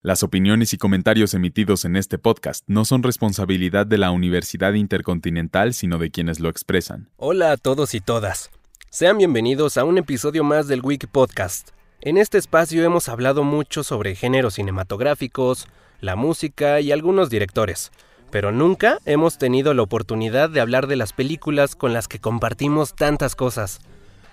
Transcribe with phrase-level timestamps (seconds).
[0.00, 5.74] Las opiniones y comentarios emitidos en este podcast no son responsabilidad de la Universidad Intercontinental,
[5.74, 7.08] sino de quienes lo expresan.
[7.16, 8.50] Hola a todos y todas.
[8.90, 11.70] Sean bienvenidos a un episodio más del Wiki Podcast.
[12.00, 15.66] En este espacio hemos hablado mucho sobre géneros cinematográficos,
[16.00, 17.90] la música y algunos directores,
[18.30, 22.94] pero nunca hemos tenido la oportunidad de hablar de las películas con las que compartimos
[22.94, 23.80] tantas cosas.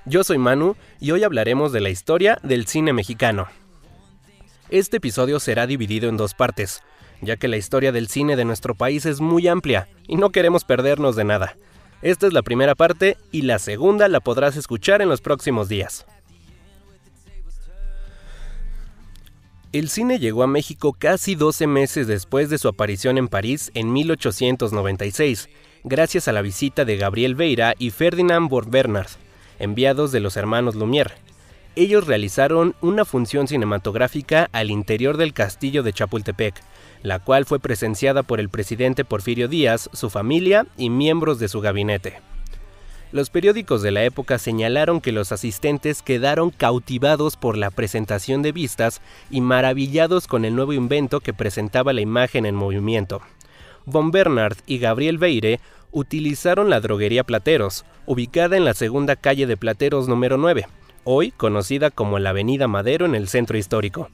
[0.05, 3.47] Yo soy Manu y hoy hablaremos de la historia del cine mexicano.
[4.70, 6.82] Este episodio será dividido en dos partes,
[7.21, 10.64] ya que la historia del cine de nuestro país es muy amplia y no queremos
[10.64, 11.55] perdernos de nada.
[12.01, 16.07] Esta es la primera parte y la segunda la podrás escuchar en los próximos días.
[19.71, 23.91] El cine llegó a México casi 12 meses después de su aparición en París en
[23.93, 25.50] 1896,
[25.83, 29.10] gracias a la visita de Gabriel Veira y Ferdinand Bernard,
[29.60, 31.11] enviados de los hermanos Lumière,
[31.75, 36.56] ellos realizaron una función cinematográfica al interior del castillo de Chapultepec,
[37.03, 41.61] la cual fue presenciada por el presidente Porfirio Díaz, su familia y miembros de su
[41.61, 42.22] gabinete.
[43.11, 48.52] Los periódicos de la época señalaron que los asistentes quedaron cautivados por la presentación de
[48.52, 53.21] vistas y maravillados con el nuevo invento que presentaba la imagen en movimiento.
[53.86, 55.59] Von Bernard y Gabriel Beire
[55.92, 60.66] utilizaron la droguería Plateros, ubicada en la segunda calle de Plateros número 9,
[61.06, 64.09] hoy conocida como la Avenida Madero en el centro histórico,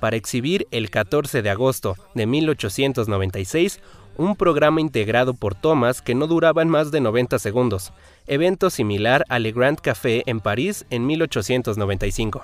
[0.00, 3.80] para exhibir el 14 de agosto de 1896
[4.16, 7.92] un programa integrado por tomas que no duraban más de 90 segundos,
[8.26, 12.42] evento similar al Le Grand Café en París en 1895.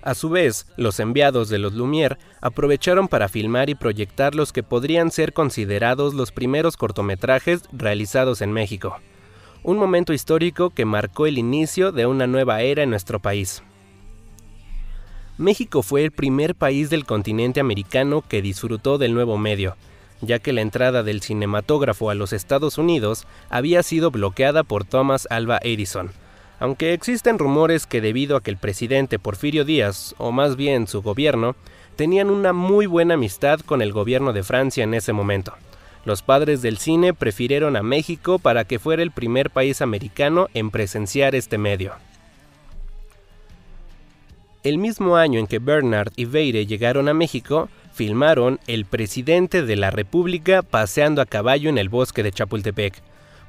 [0.00, 4.62] A su vez, los enviados de los Lumière aprovecharon para filmar y proyectar los que
[4.62, 8.96] podrían ser considerados los primeros cortometrajes realizados en México
[9.62, 13.62] un momento histórico que marcó el inicio de una nueva era en nuestro país.
[15.36, 19.76] México fue el primer país del continente americano que disfrutó del nuevo medio,
[20.20, 25.28] ya que la entrada del cinematógrafo a los Estados Unidos había sido bloqueada por Thomas
[25.30, 26.10] Alva Edison,
[26.60, 31.02] aunque existen rumores que debido a que el presidente Porfirio Díaz, o más bien su
[31.02, 31.54] gobierno,
[31.94, 35.54] tenían una muy buena amistad con el gobierno de Francia en ese momento.
[36.04, 40.70] Los padres del cine prefirieron a México para que fuera el primer país americano en
[40.70, 41.92] presenciar este medio.
[44.62, 49.76] El mismo año en que Bernard y Veire llegaron a México, filmaron El presidente de
[49.76, 52.94] la República paseando a caballo en el bosque de Chapultepec,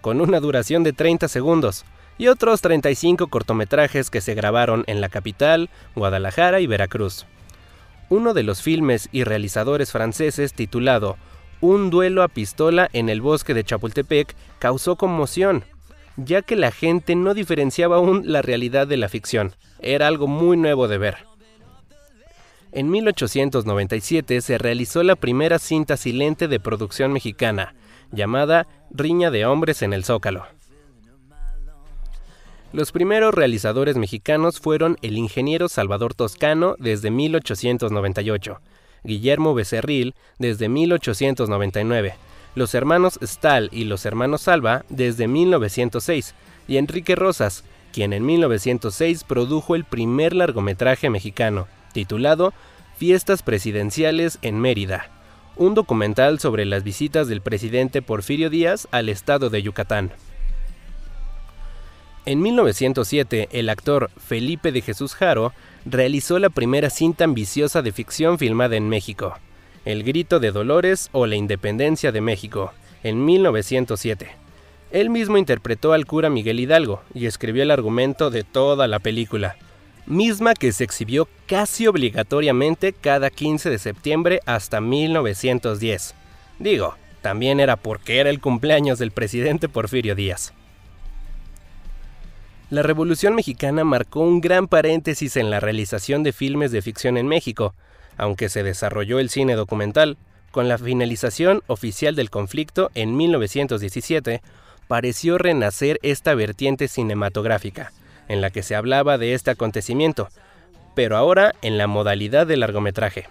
[0.01, 1.83] con una duración de 30 segundos,
[2.19, 7.25] y otros 35 cortometrajes que se grabaron en la capital, Guadalajara y Veracruz.
[8.09, 11.17] Uno de los filmes y realizadores franceses titulado
[11.61, 15.63] un duelo a pistola en el bosque de Chapultepec causó conmoción,
[16.17, 19.53] ya que la gente no diferenciaba aún la realidad de la ficción.
[19.79, 21.17] Era algo muy nuevo de ver.
[22.71, 27.73] En 1897 se realizó la primera cinta silente de producción mexicana,
[28.11, 30.45] llamada Riña de Hombres en el Zócalo.
[32.71, 38.61] Los primeros realizadores mexicanos fueron el ingeniero Salvador Toscano desde 1898,
[39.03, 42.15] Guillermo Becerril desde 1899,
[42.55, 46.33] los hermanos Stahl y los hermanos Salva desde 1906
[46.67, 52.53] y Enrique Rosas, quien en 1906 produjo el primer largometraje mexicano, titulado
[52.97, 55.09] Fiestas Presidenciales en Mérida,
[55.55, 60.11] un documental sobre las visitas del presidente Porfirio Díaz al estado de Yucatán.
[62.25, 65.53] En 1907, el actor Felipe de Jesús Jaro
[65.85, 69.37] realizó la primera cinta ambiciosa de ficción filmada en México,
[69.85, 74.29] El Grito de Dolores o La Independencia de México, en 1907.
[74.91, 79.55] Él mismo interpretó al cura Miguel Hidalgo y escribió el argumento de toda la película,
[80.05, 86.15] misma que se exhibió casi obligatoriamente cada 15 de septiembre hasta 1910.
[86.57, 90.53] Digo, también era porque era el cumpleaños del presidente Porfirio Díaz.
[92.69, 97.27] La Revolución Mexicana marcó un gran paréntesis en la realización de filmes de ficción en
[97.27, 97.73] México,
[98.15, 100.17] aunque se desarrolló el cine documental.
[100.51, 104.43] Con la finalización oficial del conflicto en 1917,
[104.87, 107.91] pareció renacer esta vertiente cinematográfica,
[108.27, 110.29] en la que se hablaba de este acontecimiento,
[110.93, 113.25] pero ahora en la modalidad de largometraje.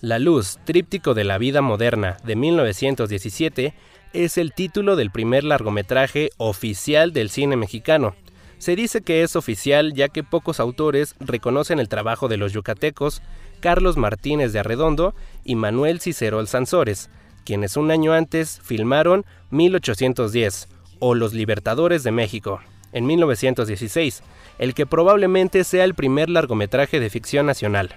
[0.00, 3.74] La Luz, tríptico de la vida moderna de 1917,
[4.12, 8.14] es el título del primer largometraje oficial del cine mexicano.
[8.58, 13.22] Se dice que es oficial ya que pocos autores reconocen el trabajo de los yucatecos
[13.60, 15.14] Carlos Martínez de Arredondo
[15.44, 17.10] y Manuel Cicerol Sansores,
[17.44, 20.68] quienes un año antes filmaron 1810
[20.98, 22.60] o Los Libertadores de México,
[22.92, 24.22] en 1916,
[24.58, 27.94] el que probablemente sea el primer largometraje de ficción nacional.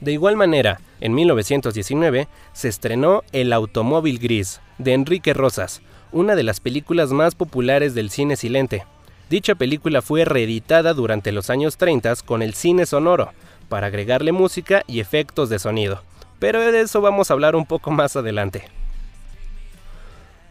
[0.00, 6.44] De igual manera, en 1919 se estrenó El automóvil gris, de Enrique Rosas, una de
[6.44, 8.84] las películas más populares del cine silente.
[9.28, 13.32] Dicha película fue reeditada durante los años 30 con el cine sonoro,
[13.68, 16.02] para agregarle música y efectos de sonido.
[16.38, 18.64] Pero de eso vamos a hablar un poco más adelante.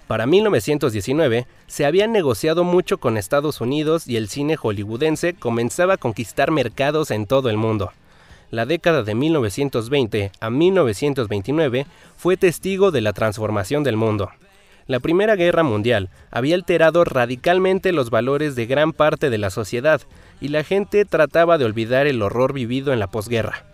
[0.08, 5.98] Para 1919 se había negociado mucho con Estados Unidos y el cine hollywoodense comenzaba a
[5.98, 7.92] conquistar mercados en todo el mundo.
[8.50, 11.86] La década de 1920 a 1929
[12.16, 14.30] fue testigo de la transformación del mundo.
[14.88, 20.02] La Primera Guerra Mundial había alterado radicalmente los valores de gran parte de la sociedad
[20.40, 23.66] y la gente trataba de olvidar el horror vivido en la posguerra.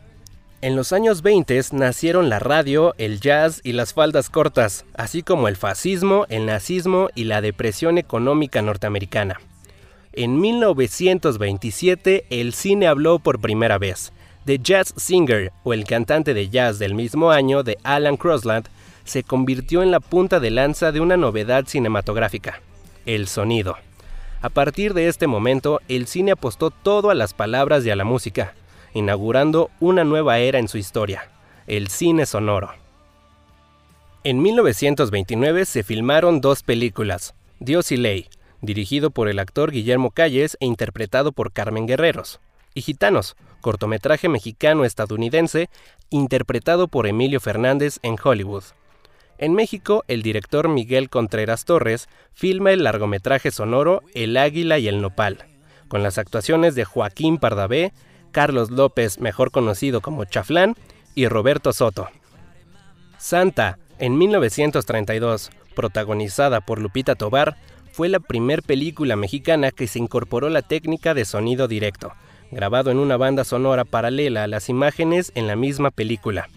[0.62, 5.48] En los años 20 nacieron la radio, el jazz y las faldas cortas, así como
[5.50, 9.40] el fascismo, el nazismo y la depresión económica norteamericana.
[10.14, 14.14] En 1927 el cine habló por primera vez.
[14.46, 18.68] The Jazz Singer, o el cantante de jazz del mismo año de Alan Crosland,
[19.06, 22.62] se convirtió en la punta de lanza de una novedad cinematográfica,
[23.06, 23.78] el sonido.
[24.42, 28.04] A partir de este momento, el cine apostó todo a las palabras y a la
[28.04, 28.54] música,
[28.94, 31.30] inaugurando una nueva era en su historia,
[31.66, 32.72] el cine sonoro.
[34.26, 38.28] En 1929 se filmaron dos películas, Dios y Ley,
[38.62, 42.42] dirigido por el actor Guillermo Calles e interpretado por Carmen Guerreros,
[42.74, 45.70] y Gitanos, cortometraje mexicano-estadounidense
[46.10, 48.64] interpretado por Emilio Fernández en Hollywood.
[49.38, 55.02] En México, el director Miguel Contreras Torres filma el largometraje sonoro El Águila y el
[55.02, 55.46] Nopal,
[55.88, 57.94] con las actuaciones de Joaquín Pardavé,
[58.32, 60.76] Carlos López, mejor conocido como Chaflán,
[61.16, 62.10] y Roberto Soto.
[63.18, 67.58] Santa, en 1932, protagonizada por Lupita Tobar,
[67.92, 72.12] fue la primer película mexicana que se incorporó la técnica de sonido directo,
[72.54, 76.50] grabado en una banda sonora paralela a las imágenes en la misma película.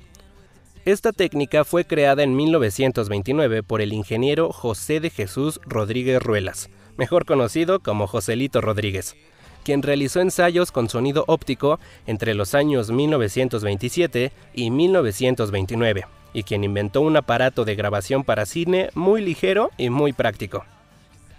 [0.84, 7.25] Esta técnica fue creada en 1929 por el ingeniero José de Jesús Rodríguez Ruelas, mejor
[7.25, 9.16] conocido como Joselito Rodríguez,
[9.64, 17.00] quien realizó ensayos con sonido óptico entre los años 1927 y 1929, y quien inventó
[17.00, 20.64] un aparato de grabación para cine muy ligero y muy práctico.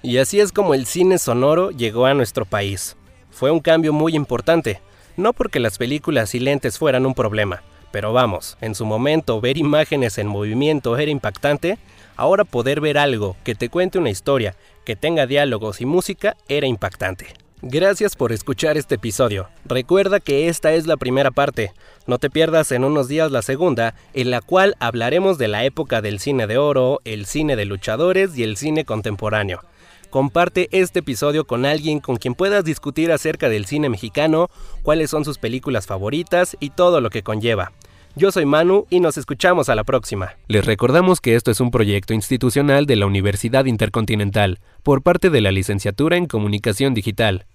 [0.03, 2.96] Y así es como el cine sonoro llegó a nuestro país.
[3.37, 4.81] Fue un cambio muy importante,
[5.15, 7.61] no porque las películas silentes fueran un problema,
[7.91, 11.77] pero vamos, en su momento ver imágenes en movimiento era impactante,
[12.15, 14.55] ahora poder ver algo que te cuente una historia,
[14.85, 17.27] que tenga diálogos y música era impactante.
[17.61, 19.49] Gracias por escuchar este episodio.
[19.65, 21.73] Recuerda que esta es la primera parte.
[22.07, 26.01] No te pierdas en unos días la segunda, en la cual hablaremos de la época
[26.01, 29.61] del cine de oro, el cine de luchadores y el cine contemporáneo.
[30.09, 34.49] Comparte este episodio con alguien con quien puedas discutir acerca del cine mexicano,
[34.83, 37.73] cuáles son sus películas favoritas y todo lo que conlleva.
[38.15, 40.37] Yo soy Manu y nos escuchamos a la próxima.
[40.47, 45.41] Les recordamos que esto es un proyecto institucional de la Universidad Intercontinental, por parte de
[45.41, 47.45] la Licenciatura en Comunicación Digital.